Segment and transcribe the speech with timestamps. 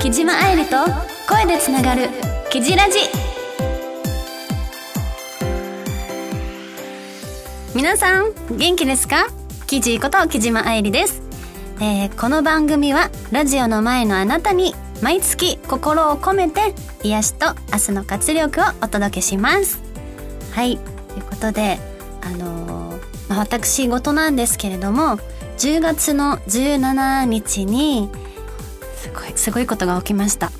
[0.00, 0.76] 木島愛理と
[1.28, 2.08] 声でつながる
[2.50, 2.98] 「キジラジ」
[7.74, 9.26] 皆さん元気ですか？
[9.66, 11.22] キジこと木島愛理です、
[11.80, 19.80] えーこの番組はラジオの前のあなたに毎月心を込めて癒しと明日の活力をお届けします。
[20.52, 21.78] はいということで
[22.22, 25.18] あのーまあ私事なんですけれども
[25.58, 28.10] 10月の17日に
[28.96, 30.50] すごいすごいことが起きました。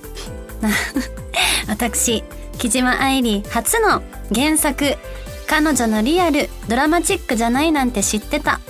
[1.69, 2.23] 私
[2.59, 4.03] 木島愛理初の
[4.35, 4.97] 原作
[5.49, 8.61] 「彼女のリアルドラマチックじゃないなんて知ってた」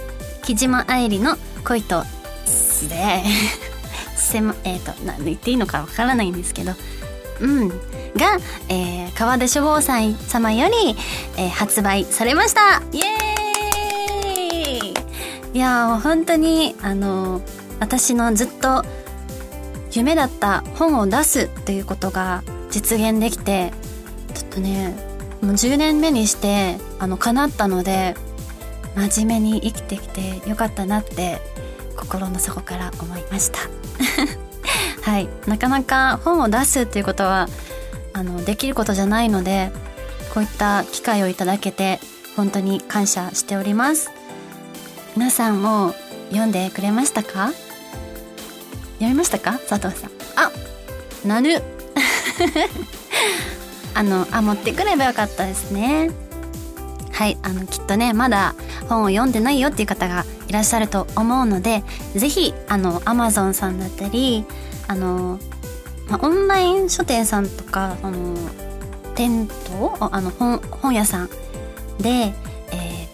[0.42, 2.04] 木島愛理の恋と
[2.46, 2.88] す。
[2.88, 3.22] で
[4.16, 6.72] せまえっ、と何言っていいのかわからないんですけど。
[7.40, 7.80] うん。
[8.16, 8.38] が、
[8.68, 10.96] えー川出書房さん様より、
[11.36, 12.82] えー発売されました。
[12.92, 15.54] イエーイ。
[15.54, 17.42] いやー本当にあの
[17.80, 18.84] 私のずっと
[19.92, 23.72] 夢だった本を出すということが実現できて
[24.34, 24.94] ちょっとね
[25.42, 28.14] もう10年目にしてあの叶ったので
[28.94, 31.40] 真面目に生きてきてよかったなって
[31.96, 33.58] 心の底から思いました。
[35.02, 35.28] はい。
[35.46, 37.48] なかなか本を出すっていうことは
[38.12, 39.70] あのできることじゃないので
[40.34, 42.00] こういった機会をいただけて
[42.36, 44.10] 本当に感謝しております。
[45.16, 45.92] 皆さんも
[46.30, 47.50] 読んでくれましたか？
[48.94, 49.58] 読みましたか？
[49.68, 50.10] 佐藤さん。
[50.36, 50.50] あ
[51.26, 51.60] なぬ
[53.94, 56.10] あのあ持ってくればよかったですね。
[57.12, 58.54] はいあのきっとねまだ
[58.88, 61.82] 本を読んでないよっていう方がいらっしゃると思うので
[62.14, 64.46] ぜひあの Amazon さんだったり
[64.88, 65.38] あの、
[66.10, 68.36] まあ、オンライン書店さんとかあの
[69.14, 71.28] 店頭あの本本屋さん
[71.98, 72.08] で、
[72.72, 73.10] えー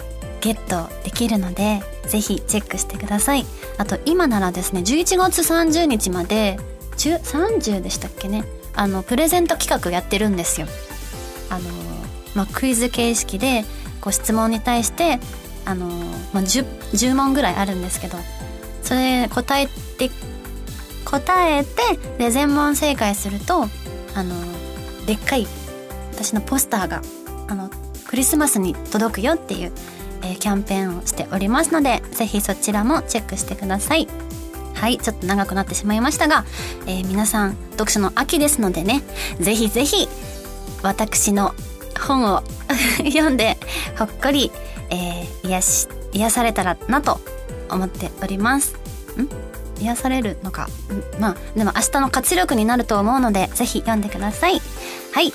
[0.47, 3.45] ゲットできるのでぜひチェックしてください。
[3.79, 6.59] あと今ならですね11月30日まで
[6.97, 8.45] 30でしたっけね。
[8.77, 10.69] あのプレゼント企画やってるんですよ。
[11.51, 11.69] あの、
[12.37, 13.65] まあ、クイズ形式で
[14.01, 15.19] ご質問に対して
[15.65, 15.89] あの、
[16.33, 18.17] まあ、10, 10問ぐらいあるんですけど
[18.83, 20.11] それ答えて
[21.21, 23.67] 答えてで全問正解すると
[24.15, 24.35] あの
[25.07, 25.47] でっかい
[26.13, 27.03] 私のポスターが
[27.49, 27.71] あの
[28.07, 29.73] クリスマスに届くよっていう、
[30.23, 34.09] えーキャンペーンをしておりますのでぜひそちらもチェックしてください。
[34.75, 36.45] はいちょっと長くなってしまいましたが、
[36.87, 39.03] えー皆さん読書の秋ですのでね
[39.41, 40.09] ぜひぜひ
[40.83, 41.55] 私の
[42.07, 42.43] 本を
[42.99, 43.57] 読んで
[43.99, 44.51] ほっこり、
[44.91, 47.21] えー癒し癒されたらなと
[47.71, 48.75] 思っております。
[49.19, 49.56] ん？
[49.81, 50.65] 癒されるのか。
[50.65, 54.61] んまあでも明日の活力になると思うのでぜひ読んでください。
[55.13, 55.33] はい。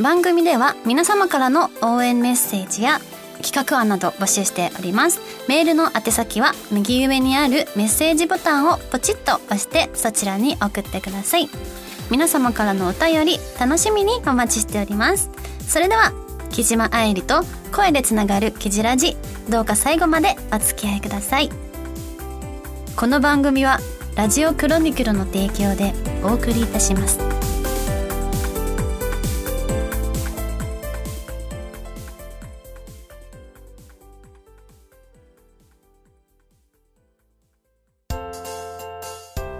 [0.00, 3.00] 番組では皆様からの応援メッセージや
[3.42, 5.20] 企画案など募集しております。
[5.48, 11.48] メールの宛先は右上にあるメッセージボタンをポチッと押してそちらに送ってください。
[12.10, 15.30] 皆様からのお便り楽しみにお待ちしております。
[15.66, 16.12] それでは
[16.50, 19.16] 木島愛理と声でつながるキジラジ
[19.48, 21.69] どうか最後までお付き合いください。
[22.96, 23.78] この番組は
[24.14, 27.18] ラジオクロニクルの提供でお送りいたします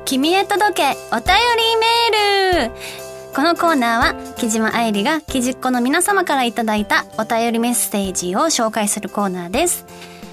[0.04, 1.24] 君へ届けお便
[1.56, 9.86] りメールこのコーナーは木島愛理が木じっ子の皆様からいただいたお便りメッセージを紹介するコーナーです。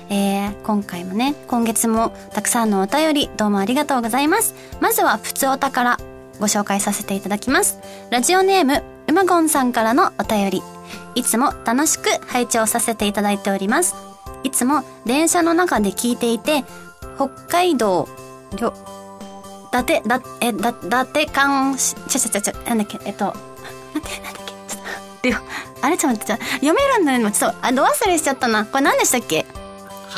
[0.09, 4.55] えー、今回もね、今月もたくさんのお便りどうもありがとうございます。
[4.79, 5.97] まずは、ふつおたから
[6.39, 7.79] ご紹介させていただきます。
[8.09, 10.63] ラジオネーム、うまごんさんからのお便り。
[11.15, 13.95] いつも楽しく拝聴させていただいております。
[14.43, 16.63] いつも電車の中で聞いていて、
[17.15, 18.07] 北海道、
[18.55, 18.73] りょ、
[19.67, 23.37] 伊達、だ、え、だ、伊達間し、ちょちょちょちょ、なんだっけ、えっと、待
[23.97, 24.83] って、なんだっけ、ちょっ
[25.21, 25.37] と、りょ、
[25.81, 28.65] あれちょっと待って、ちょ読めるんだよ、ちょっと、あ、ど忘れしちゃったな。
[28.65, 29.45] これ何でしたっけ？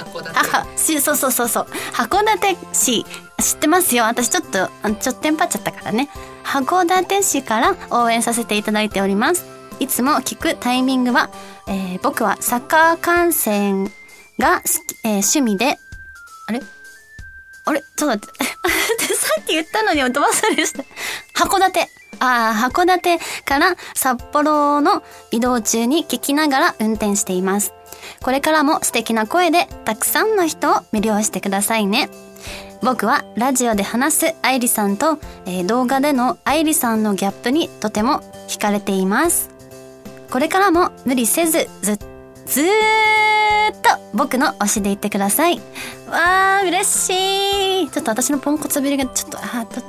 [0.04, 1.68] 函館あ、は、しそうそうそうそう。
[1.94, 3.06] 函館市、
[3.42, 4.04] 知ってますよ。
[4.06, 6.10] 私ちょっと、ちょっとテンパっちゃったからね。
[6.44, 9.46] 函館市から応援させていただいております。
[9.80, 11.30] いつも聞くタイミングは、
[11.68, 13.86] えー僕はサッカー観戦
[14.38, 14.62] が、
[15.04, 15.78] えー趣味で、
[16.48, 16.62] あれ？
[17.66, 17.81] あれ？
[17.81, 18.44] ちょっと待って。
[19.16, 20.84] さっき言ったのにど忘れした。
[21.36, 21.90] 函館。
[22.22, 27.74] ああ、函館から札幌の移動中に聞きながら運転しています。
[28.22, 32.10] これからも素敵な声でたくさんの人を魅了してくださいね。
[32.82, 39.50] 僕はラジオで話す愛理さんと、えー動画での愛理さんのギャップにとても惹かれています。
[40.32, 41.98] これからも無理せずず、
[42.46, 42.70] ずーっ
[43.82, 45.62] と僕の推しでいってください。
[46.10, 47.90] わー、嬉しい。
[47.90, 49.82] ちょっと私のポンコツぶりがちょっと、あと、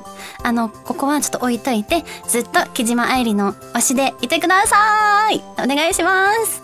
[0.43, 5.43] あの、ここはちょっと置いといて、ずっと木島愛理の推しでいてください。
[5.62, 6.62] お願いします。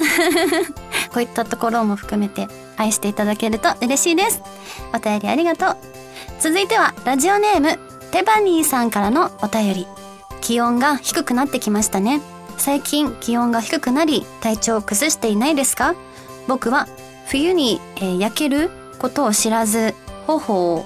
[1.12, 4.42] こういったところも含めて愛していただけると嬉しいです。
[4.94, 5.76] お便りありがとう。
[6.40, 7.78] 続いては、ラジオネーム、
[8.12, 9.86] テバニーさんからのお便り。
[10.40, 12.20] 気温が低くなってきましたね。
[12.56, 15.94] 最近気温が低くなり体調を崩していないですか？
[16.46, 16.86] 僕は
[17.26, 18.70] 冬に、えー、焼ける？
[18.98, 19.94] ことを知らず
[20.26, 20.84] 頬を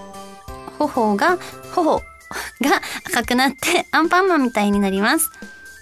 [0.78, 1.38] 頬が
[1.74, 2.02] 頬が
[3.06, 5.30] 赤くなってアンパンマンみたいになります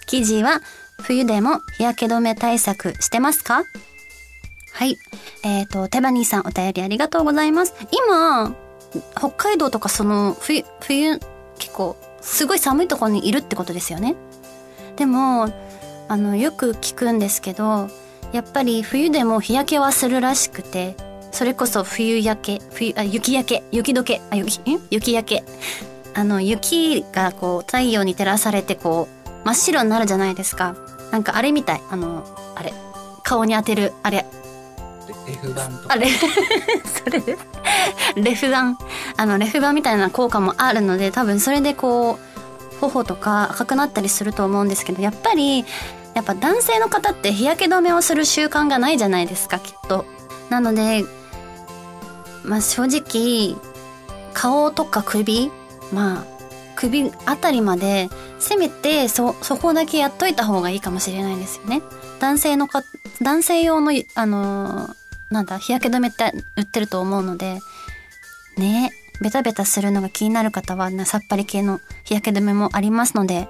[0.07, 0.61] 生地は
[1.01, 3.63] 冬でも日焼け止め対策してますか？
[4.73, 4.97] はい。
[5.43, 7.73] えっ、ー、と、手羽ニーさんお便りありがとうございます。
[7.91, 8.55] 今、
[9.17, 11.19] 北海道とかその冬、冬、
[11.57, 14.15] 結構すごい寒いところにいるってことですよね。
[14.95, 15.49] でも、
[16.07, 17.89] あの、よく聞くんですけど、
[18.31, 20.95] やっぱり冬でも日焼けはするらしくて、
[21.31, 24.59] それこそ冬焼け、冬、あ、雪焼け、雪解け、あ、雪、
[24.89, 25.43] 雪焼け。
[26.13, 30.75] あの、雪がこう、太陽に照らされてこう、真っ白になるじゃないですか。
[31.11, 31.81] なんかあれみたい。
[31.89, 32.23] あの、
[32.55, 32.73] あれ。
[33.23, 34.25] 顔に当てる、あれ。
[35.27, 35.69] レフ板。
[35.87, 36.07] あれ
[36.85, 37.19] それ？
[37.19, 37.37] で
[38.15, 38.77] レフ板。
[39.17, 45.65] あの、レフ板みたいな効果もあるので、多分それでこう、頬とか赤くなったりすると思うんですけど、やっぱり、
[46.15, 50.05] やっぱ男性の方って日焼け止めをする習慣がないじゃないですか、きっと。
[50.49, 51.05] なので、
[52.43, 53.55] まあ正直、
[54.33, 55.51] 顔とか首
[55.91, 56.25] まあ、
[56.75, 58.09] 首あたりまで、
[58.39, 61.81] せめてそ、そこだけやっといた方がいいかもしれないですよね。
[62.19, 62.83] 男性のか、
[63.21, 64.95] 男性用の、あのー、
[65.31, 67.59] なんだ、日焼け止めって売ってると思うので、
[68.57, 73.47] ねベタベタするのが気になる方は、さっぱり系の日焼け止めもありますので、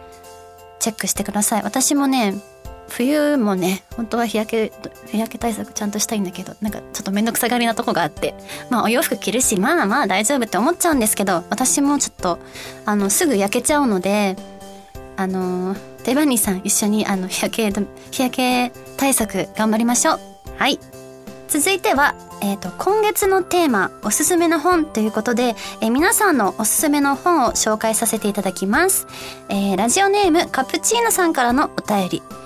[0.80, 1.64] チェックしてください。
[1.64, 2.34] 私もね、
[2.90, 4.72] 冬もね、本当は日焼け、
[5.08, 8.34] 日焼け対策ちゃんとしたいんだけど、なんかちょっとめんどくさがりなとこがあって、
[8.70, 12.40] まあお洋服着るし、まあまあ大丈夫って思っちゃうんですけど、私もちょっと、
[12.86, 14.36] あの、すぐ焼けちゃうので、
[15.16, 17.72] あの、デバニーさん一緒にあの、日焼け、
[18.12, 20.20] 日焼け対策頑張りましょう。
[20.58, 20.80] はい。
[21.48, 29.08] 続いては、えっ、と、今月のテーマ、おすすめの本ということで、えー、皆さんのおすすめの本を紹介させていただきます。
[29.50, 32.39] えー、ラジオネーム、カプチーノさんからのお便り。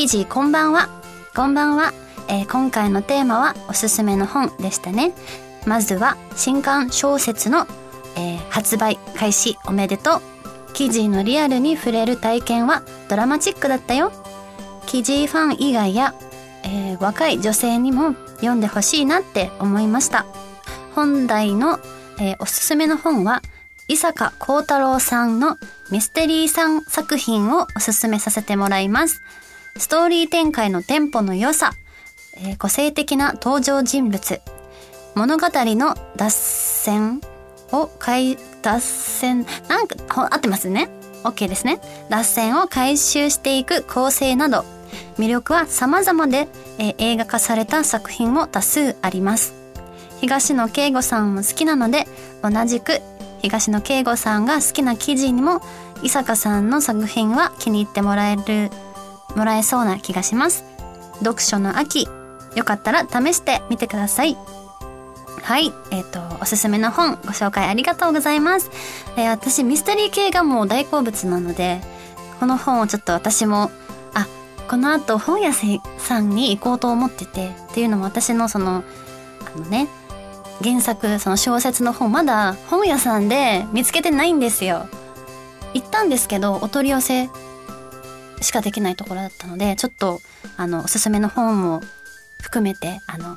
[0.00, 0.88] 記事、こんばんは。
[1.36, 1.92] こんばんは。
[2.26, 5.12] え今回のテーマは、おすすめの本でしたね。
[5.66, 7.66] まずは、新刊小説の、
[8.16, 10.72] え発売開始おめでとう。
[10.72, 14.10] 記事のリアルに触れる体験はドラマチックだったよ。
[14.86, 16.14] 記事ファン以外や、
[16.64, 20.24] え若い女性にも読んでほしいなって思いました。
[20.94, 21.78] 本題の、
[22.18, 23.42] えー、おすすめの本は、
[23.86, 25.58] 伊坂幸太郎さんの
[25.90, 29.20] ミステリーさん作品をおすすめさせてもらいます。
[29.76, 31.72] ストーリー展開のテンポの良さ、
[32.36, 34.40] えー、個性的な登場人物、
[35.14, 37.20] 物語の脱線
[37.72, 40.88] を回、脱線、なんか、合ってますね
[41.24, 41.80] ?OK ですね。
[42.08, 44.64] 脱線を回収していく構成など、
[45.18, 49.54] 魅力は様々で、えー、映画化された作品も多数あります。
[50.20, 52.06] 東野圭吾さんも好きなので、
[52.42, 53.00] 同じく
[53.40, 55.62] 東野圭吾さんが好きな記事にも、
[56.02, 58.70] 伊坂さんの作品は気に入ってもらえる、
[59.36, 60.64] もらえそうな気がします。
[61.18, 62.08] 読書の秋、
[62.54, 64.36] よかったら試してみてください。
[65.42, 65.72] はい。
[65.90, 68.70] えっ、ー、と、おすすめの本ご紹介ありがとうございます。
[69.16, 71.80] えー、私ミステリー系がもう大好物なので、
[72.40, 73.70] この本をちょっと私も
[74.14, 74.26] あ
[74.66, 78.82] この後本屋さんに行こうと思っててっていうのも私のその
[79.54, 79.88] あのね
[80.62, 84.86] 原作その小説の本まだ本屋さんで見つけてないんですよ
[85.74, 87.28] 行ったんですけどお取り寄せ
[88.40, 90.20] しかできないところだったのでちょっと
[90.56, 91.80] あのおすすめの本も
[92.42, 93.36] 含めてあの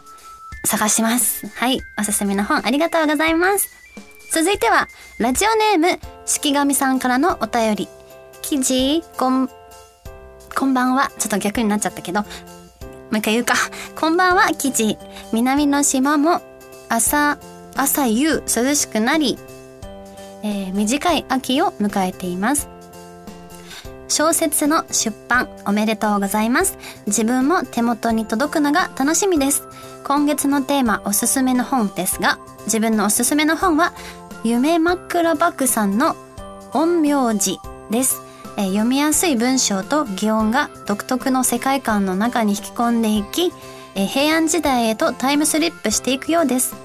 [0.66, 3.70] 探しますはいおすすめの本ありがとうございます
[4.32, 4.88] 続いては
[5.20, 7.88] ラジオネーム式神さんからのお便り
[8.42, 9.50] 記事こん
[10.56, 11.12] こんばんは。
[11.18, 12.22] ちょっと逆になっちゃったけど。
[12.22, 12.28] も
[13.12, 13.56] う一回言うか。
[14.00, 14.98] こんばんは、記事。
[15.32, 16.42] 南の島も
[16.90, 17.38] 朝、
[17.76, 19.38] 朝夕涼しくなり、
[20.44, 22.70] えー、短い秋を迎えています。
[24.14, 26.78] 小説の出版おめでとうございます。
[27.08, 29.68] 自分も手元に届くのが楽しみです。
[30.04, 33.92] 今月のテーマおすすめの本ですが、自分のおすすめの本は、
[34.44, 36.16] 夢枕漠さんの
[36.74, 38.22] 陰陽師です。
[38.56, 43.52] え、読みやすい文章と擬音が独特の世界観の中に引き込んでいき、
[43.96, 46.76] え、平安時代へとタイムスリップしていくようです。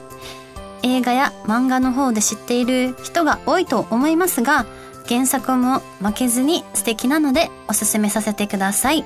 [0.82, 4.64] 映画や漫画の方で知っている人が多いと思いますが、
[5.08, 9.04] 原作も負けずに素敵なのでおすすめさせてください。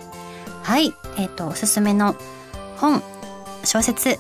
[0.63, 2.17] はい、えっ、ー、と、おすすめの
[2.77, 3.03] 本、
[3.65, 4.19] 小説、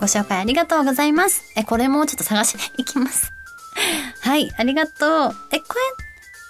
[0.00, 1.52] ご紹介ありがとうございます。
[1.56, 3.32] え、これもちょっと探し に行きます。
[4.20, 5.34] はい、ありがとう。
[5.52, 5.80] え、これ、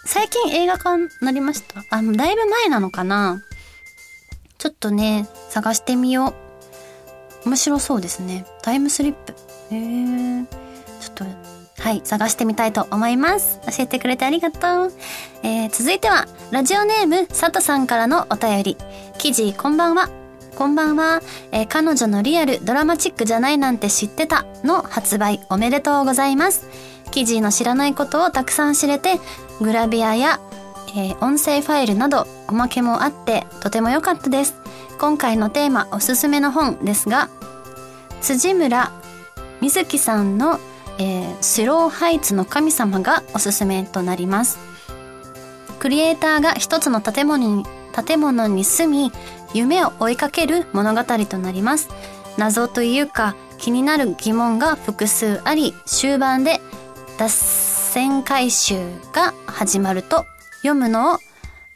[0.05, 1.85] 最近映画化になりました？
[1.91, 3.41] あ、もうだいぶ前なのかな？
[4.59, 6.35] ちょっとね、探してみよ
[7.45, 7.49] う。
[7.49, 8.47] 面白そうですね。
[8.62, 9.35] タイムスリップ。
[9.71, 10.45] へえ。
[11.00, 11.25] ちょっと、
[11.81, 13.59] はい、探してみたいと思います。
[13.67, 14.93] 教えてくれてありがとう。
[15.43, 18.77] えー、続いては、ラジオネーム、佐藤さんからのお便り。
[19.17, 20.11] 記事、こんばんは。
[20.57, 21.23] こんばんは、
[21.53, 26.69] えー彼女のリアルドラマチックじゃないなんて知ってたの発売おめでとうございます。
[27.11, 29.19] 記事の知らないことをたくさん知れて、
[29.61, 30.39] グラビアや、
[30.89, 34.55] えー音声ファイルなどおまけもあってとても良かったです。
[34.99, 37.31] 今回のテーマおすすめの本ですが、
[38.21, 38.93] 辻村
[39.63, 40.61] 瑞希さんの、
[41.00, 44.71] えースローハイツの神様がおすすめとなります。
[45.80, 47.64] クリエイターが一つの建物に
[48.07, 49.12] 建物に住み
[49.54, 51.88] 夢を追いかける物語となります
[52.37, 56.61] 謎というか気になる疑問が複数あり終盤で
[57.19, 58.76] 脱線回収
[59.12, 60.26] が始まると
[60.59, 61.19] 読むのを、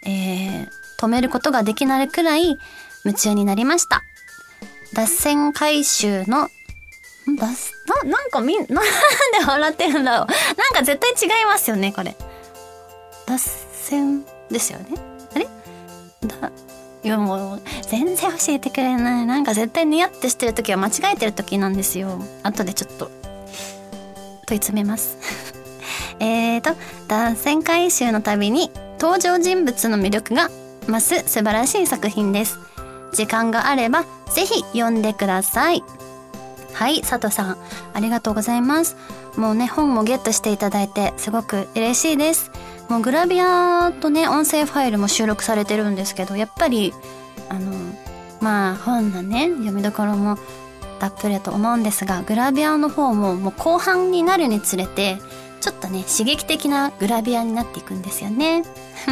[0.07, 2.57] えー止めることができないくらい
[3.05, 4.05] 夢中になりました
[4.95, 6.49] 脱線回収の
[7.31, 7.73] ん脱
[8.05, 10.27] ななんかみん なんで笑ってるんだろう。
[10.27, 10.35] な
[10.71, 12.17] んか絶対違いますよねこれ。
[13.27, 14.87] 脱線ですよね。
[15.35, 15.49] あれ？
[16.27, 16.51] だ
[17.03, 19.27] いやもう全然教えてくれない。
[19.27, 22.19] なんか絶対ニヤってしてる時は間違えてる時なんですよ。
[22.43, 23.11] 後でちょっと
[24.47, 25.19] 問い詰めます。
[26.21, 26.75] えーと
[27.09, 30.51] 脱線回収のたびに登場人物の魅力が
[30.87, 32.59] 増す素晴らしい作品です。
[33.13, 35.85] 時間があればぜひ読んでください。
[36.75, 37.57] はい佐藤さん。
[37.95, 38.97] ありがとうございます。
[39.37, 42.51] もうね本もゲットしていただいてすごく嬉しいです。
[42.89, 46.93] もうグラビアとね音声ファイルも収録されてるんですけどやっぱり
[47.49, 47.73] あの
[48.41, 50.37] まあ本のね読みどころも
[50.99, 55.19] たっぷりだと思うんですがグラビアの方ももう後半になるにつれて
[55.61, 58.65] ちょっとね刺激的なグラビアになっていくんですよね。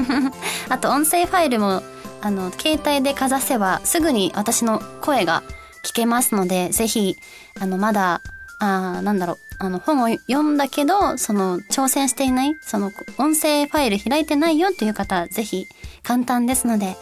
[0.69, 1.83] あと音声ファイルも
[2.21, 5.43] あの携帯でかざせばすぐに私の声が
[5.85, 7.17] 聞けますのでぜひ
[7.61, 8.21] あのまだ
[8.59, 15.67] あなんだろうあの本を読んだけどその挑戦していないその音声ファイル開いてないよっていう方はぜひ
[16.03, 16.97] 簡単ですので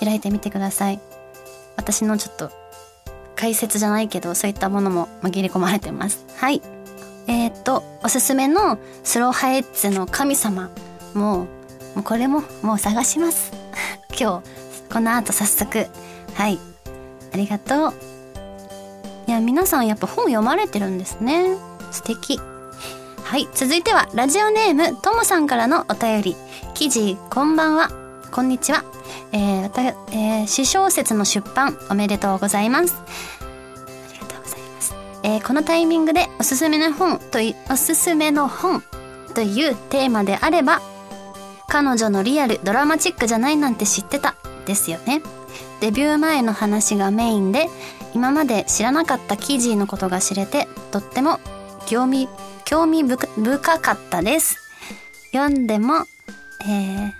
[0.00, 1.00] 開いてみてください。
[1.76, 2.50] 私のちょっと
[3.36, 6.24] 解説じゃないけどそういったものも紛れ込まれてます。
[6.36, 6.62] はい。
[7.26, 10.70] えー、っとおすすめのスローハイツの神様
[11.14, 11.46] も
[11.94, 13.52] もうこれももう探します。
[14.18, 15.86] 今日この後早速
[16.34, 16.58] はい。
[17.32, 18.13] ありがとう。
[19.34, 21.56] や皆さんやっぱ本読まれてるんですね。
[21.90, 22.40] 素敵。
[23.22, 26.36] はい続いてはラジオネームともさんからのお便り。
[26.74, 27.90] 記事こんばんは。
[28.30, 28.84] こんにちは。
[29.32, 32.94] えー、わたえー、詩小説の出版おめでとうございます。
[32.94, 37.38] ありがとうございます、えーこのタイミングでおすすめの本と
[37.70, 38.82] おすすめの本
[39.34, 40.80] というテーマであれば
[41.68, 44.34] 彼女のリアルドラマチックじゃないなんて知ってた。
[44.66, 45.22] ですよね。
[45.80, 47.68] デビュー前の話がメインで
[48.14, 51.40] 今まで知らなかった記事のことが知れてとっても
[51.86, 52.28] 興味
[52.64, 54.56] 興味深かったです。
[55.32, 56.06] 読んでも、
[56.66, 57.12] えー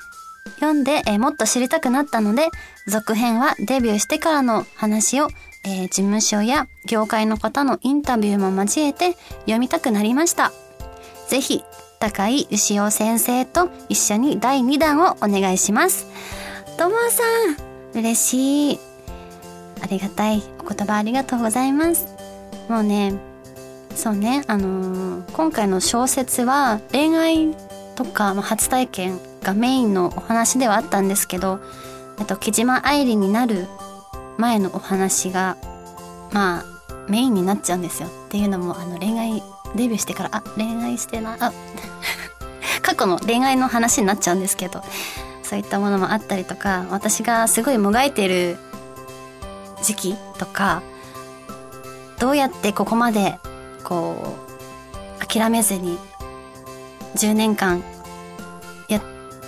[0.56, 2.48] 読んで、えーもっと知りたくなったので
[2.86, 5.28] 続編はデビューしてからの話を、
[5.64, 10.52] えー事務所や業界の方のインタビューも交えて読みたくなりました。
[11.28, 11.64] ぜひ
[11.98, 16.06] 高井牛尾先生と一緒に第2弾をお願いします。
[16.76, 17.22] ともさ
[17.94, 17.98] ん。
[17.98, 18.80] 嬉しい。
[19.82, 22.06] ありがたいお言葉ありがとうございます。
[22.68, 23.14] もうね
[23.94, 27.54] そうねあのー今回の小説は恋愛
[27.94, 31.60] とか、まあ、初体験がメインのお話ではあったんですけど
[32.18, 33.66] えっと木島愛理になる
[34.38, 35.56] 前のお話が
[36.32, 36.64] まあ
[37.08, 38.08] メインになっちゃうんですよ。
[38.08, 39.42] っていうのもあの恋愛
[39.76, 41.52] デビューしてからあ恋愛してなあ
[42.82, 44.82] 過去の恋愛の話になっちゃうんですけど
[45.44, 48.56] そういったものもあったりとか私がすごいもがいてる
[49.82, 50.82] 時期とか
[52.18, 53.38] どうやってここまで
[53.84, 54.36] こ
[55.20, 55.98] う諦めずに
[57.16, 57.82] 10年間
[58.88, 59.00] や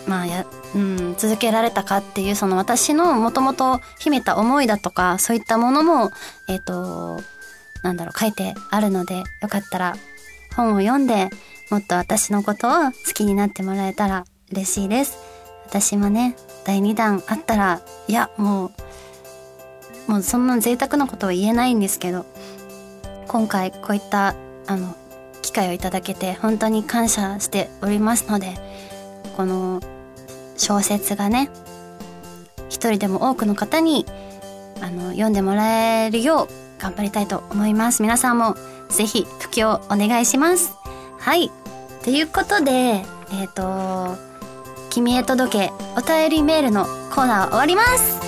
[0.07, 6.11] まあや、うん、続けられたかっていうその私のもともと秘めた思いだとかそういったものも
[6.49, 7.21] えっ、と
[7.83, 9.97] なんだろう書いてあるのでよかったら
[10.55, 11.31] 本を読んで
[11.71, 15.26] もっと私のことを好きになってもらえたら嬉しいです。
[15.69, 18.73] 私もね第2弾あったらいやも
[20.09, 22.25] うもうそんな贅沢なことは言えないんですけど
[23.29, 24.35] 今回こういった
[24.67, 24.95] あの
[25.43, 28.55] 機会をいただけて本当に感謝しておりますので
[29.37, 29.81] この
[30.57, 31.51] 小説がね
[32.69, 34.07] 一人でも多くの方に
[34.81, 36.49] あの読んでもらえるよう
[36.81, 38.03] 頑張りたいと思います。
[38.03, 38.55] 皆さんも
[38.89, 40.75] ぜひ、布教お願いします。
[41.19, 41.51] はい。
[42.05, 43.03] ということで、え
[43.45, 44.17] っ、と、
[44.97, 48.19] 君へ届けお便りメールのコーナーは終わります。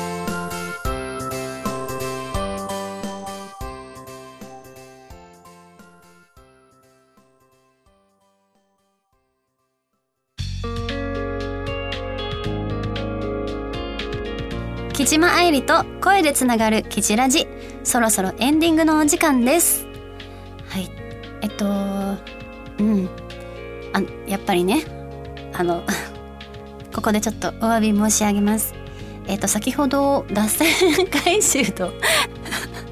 [14.93, 17.49] 木島愛理と声でつながるキジラジ。
[17.83, 19.87] そろそろエンディングのお時間です。
[20.69, 20.91] はい。
[21.41, 23.09] えっとうん。
[23.95, 24.85] あやっぱりね。
[25.55, 25.83] あの
[26.95, 28.75] ここでちょっとお詫び申し上げます。
[29.27, 30.69] えっと先ほど脱線
[31.25, 31.93] 回収と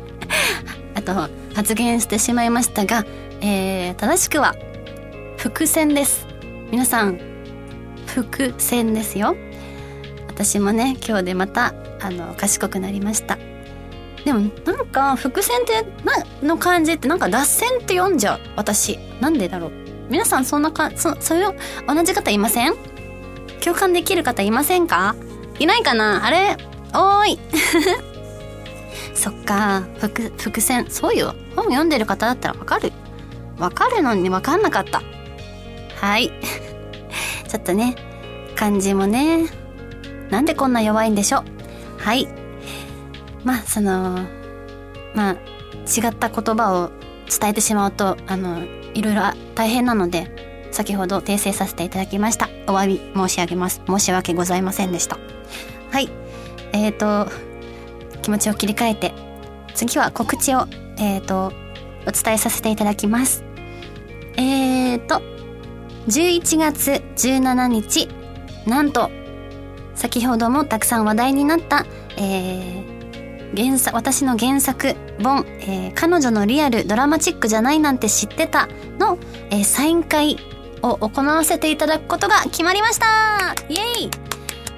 [0.94, 3.06] あと発言してしまいましたが、
[3.40, 4.54] えー、正しくは
[5.38, 6.26] 伏線です。
[6.70, 7.18] 皆さん
[8.06, 9.36] 伏線ですよ。
[10.28, 13.38] 私もね今日でまたあの賢くなりました。
[14.24, 18.40] でもなんか伏線ってなの漢字ってなんか脱線って読んじゃう。
[18.56, 19.72] 私なんでだろう。
[20.10, 21.54] 皆さんそんなかそそういう
[21.88, 22.74] 同じ方いません？
[23.66, 25.16] 共感できる方いませんか？
[25.58, 26.24] いないかな？
[26.24, 26.56] あれ？
[26.94, 27.38] おーい。
[29.12, 29.82] そっか。
[29.98, 30.86] 伏伏線。
[30.88, 31.34] そうよ。
[31.56, 32.92] 本読んでる方だったらわかる。
[33.58, 35.02] わかるのにわかんなかった。
[35.96, 36.30] はい。
[37.48, 37.96] ちょっとね。
[38.54, 39.46] 漢字もね。
[40.30, 41.40] なんでこんな弱いんでしょ？
[41.40, 41.44] う
[41.98, 42.28] はい。
[43.42, 44.20] まあ、その、
[45.14, 46.90] まあ、違った言葉を
[47.28, 48.62] 伝えてしまうと、あの、
[48.94, 49.22] いろいろ
[49.56, 52.50] 大変なので、先ほど訂正させていただきました。
[52.66, 53.80] お詫び申し上げます。
[53.86, 55.18] 申し訳ございませんでした。
[55.90, 56.10] はい。
[56.74, 57.32] えっ、ー、と、
[58.20, 59.14] 気持ちを切り替えて、
[59.74, 60.66] 次は告知を、
[60.98, 61.50] えっ、ー、と、
[62.06, 63.42] お伝えさせていただきます。
[64.36, 65.22] えっ、ー、と、
[66.08, 68.10] 11月17日、
[68.66, 69.10] なんと、
[69.94, 71.86] 先ほどもたくさん話題になった、
[72.18, 78.68] えー、原作、私の原作本、えー、彼女のリアルドラマチックじゃないなんて知ってた
[78.98, 79.16] の、
[79.48, 80.36] えー、サイン会
[80.90, 83.54] を行わせていただくことが決まりました。
[83.68, 84.10] イエイ。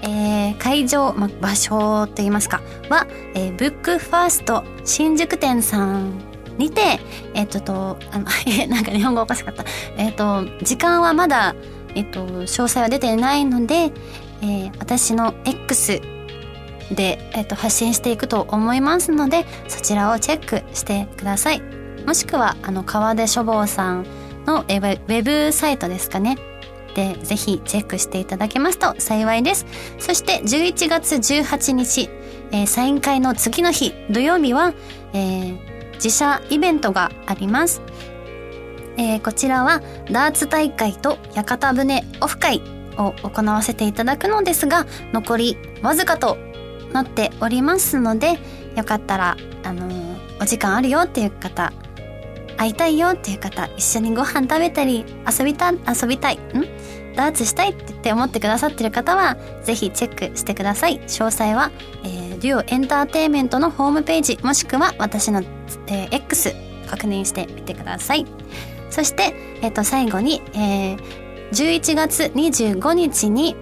[0.03, 6.21] えー、会場、ま、場所と言いますか、は、えー、ブックファースト新宿店さん
[6.57, 7.01] にて、
[7.35, 9.65] えっ、とと、あの、 え、なんか日本語おかしかった。
[9.97, 11.55] えっ、と、時間はまだ、
[11.95, 13.93] えっ、と、詳細は出てないので、
[14.43, 16.01] えー、私の X
[16.91, 21.63] で、えーと、発信していくと思いますのでそちらをチェックしてください。
[22.07, 24.07] もしくはあの川出書房さん
[24.49, 26.39] のウェブサイトですかね。
[26.95, 29.67] でぜひチェックしていただけますと幸いです。
[29.99, 32.09] そして11月18日、
[32.51, 34.73] えー、サイン会の次の日土曜日は、
[35.13, 37.83] えー、自社イベントがあります。
[38.97, 39.81] えー、こちらは
[40.11, 42.63] ダーツ大会と屋形船オフ会
[42.97, 46.37] を行わせていただくのですが残りわずかと
[46.93, 48.41] なっておりますので
[48.75, 51.73] よかったらあのー、お時間あるよっていう方
[52.59, 56.67] 会いたいよっていう方一緒にご飯食べたり遊びた遊びたいん？
[57.17, 61.01] ダーツしたいって思ってくださってる方はぜひチェックしてください。
[61.01, 61.71] 詳細は、
[62.05, 65.43] えー、デュオエンターテイメントのホームページもしくは私の、
[65.87, 66.55] えー、X
[66.87, 68.27] 確認してみてください。
[68.91, 73.57] そして、えっ、ー、と最後に、えー11月25日に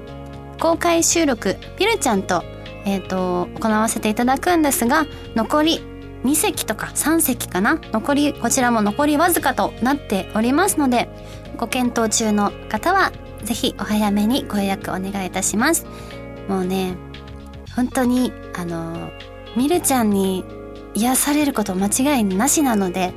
[0.58, 2.42] 公開収録ピルちゃんと,、
[2.84, 5.06] えーと、行わせていただくんですが
[5.36, 5.80] 残り
[6.24, 7.78] 2席とか3席かな？
[7.92, 11.08] 残りこちらも残りわずかとなっておりますので
[11.56, 13.12] ご検討中の方は
[13.44, 15.86] ぜひお早めにご予約お願いいたします。
[16.48, 16.96] もうね
[17.74, 19.10] 本当にあの
[19.56, 20.44] ミルちゃんに
[20.94, 23.12] 癒されること間違いなしなので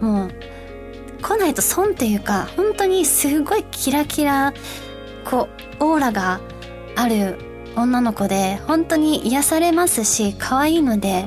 [0.00, 0.30] もう
[1.22, 4.52] 来ないと損っていうか本当にすごいキラキラ
[5.24, 5.48] こ
[5.80, 6.40] うオーラが
[6.96, 7.38] ある
[7.76, 11.26] 女の子で本当に癒されますし可愛いので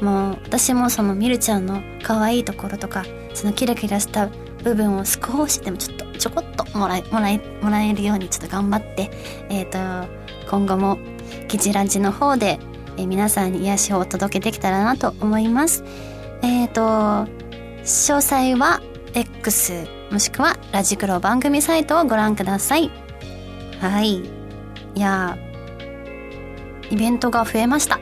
[0.00, 4.28] もう私もそのミルちゃんの可愛いところとかそのキラキラした
[4.62, 9.10] 部分を少しでもちょっとちょこっともらえもらえもらえるようにちょっと頑張って
[9.48, 10.08] えっ、ー、と
[10.50, 10.98] 今後も
[11.48, 12.58] キジランジの方で、
[12.96, 15.84] えー、皆さんに癒しをお届けできたらなと思います。
[16.42, 17.30] えっ、ー、と
[17.82, 18.80] 詳細は
[19.14, 22.90] X もしくはラジクロ番組サイトをご覧ください。
[23.80, 24.22] はい。
[24.94, 25.36] いや
[26.90, 27.98] イベントが増えました。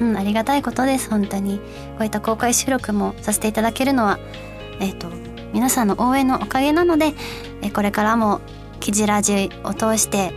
[0.00, 1.64] うんありがたいことです本当にこ
[2.00, 4.18] ういった公開収録もさせていただけるのは
[4.80, 5.08] えっ、ー、と
[5.52, 7.12] 皆さんの応援のおかげなので
[7.62, 8.40] えこれからも
[8.80, 10.32] キジラジを通して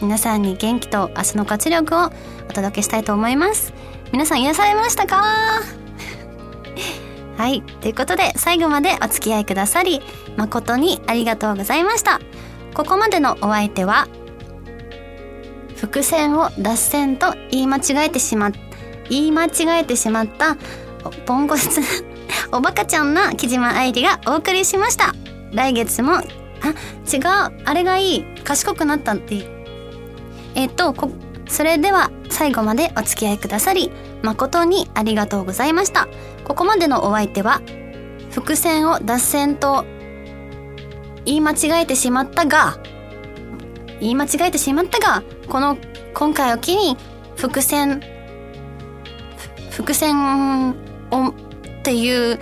[0.00, 2.10] 皆さんに元気と明日の活力を
[2.48, 3.72] お届けしたいと思います
[4.12, 5.22] 皆さん癒されましたか？
[7.38, 7.62] はい。
[7.62, 10.00] ということで、最後までお付き合いくださり、
[10.36, 12.20] 誠にありがとうございました。
[12.74, 14.08] ここまでのお相手は、
[15.76, 18.52] 伏線を脱線と言い間違えてしまっ、
[19.10, 20.56] 言い間違えてしまった
[21.04, 21.80] おポンコツ
[22.52, 25.14] おバカちゃんな木島愛理がお送りしました。
[25.52, 26.20] 来月もあ
[27.12, 27.22] 違う
[27.64, 29.46] あれがいい賢くなったって。
[30.54, 31.10] えっとこ
[31.48, 33.90] それでは最後までお付き合いくださり
[34.22, 36.08] 誠にありがとうございました。
[36.44, 37.60] ここまでのお相手は
[38.30, 39.84] 伏線を脱線と
[41.24, 42.78] 言い間違えてしまったが
[44.00, 45.76] 言い間違えてしまったがこの
[46.14, 46.96] 今回を機に
[47.36, 48.02] 伏線
[49.80, 50.70] 伏線
[51.10, 52.38] をっていう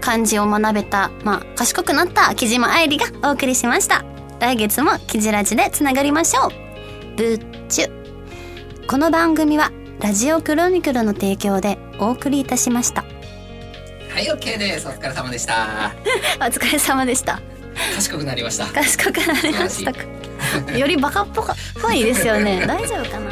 [0.00, 4.04] 漢字を学べたまあ賢くなった木島愛理がお送りしました。
[4.40, 6.50] 来月もキジラジでつながりましょう。
[7.16, 7.86] ぶっちゅ
[8.88, 13.02] この番組はラジオクロニクルの提供でお送りいたしました。
[13.02, 14.88] はい、OK です。
[14.88, 15.92] お疲れ様でした。
[16.40, 17.40] お疲れ様でした。
[17.94, 18.66] 賢くなりました。
[18.66, 20.00] 賢くなりましたか。
[20.76, 22.64] よりバカっぽかっぽいですよね。
[22.66, 23.29] 大丈夫かな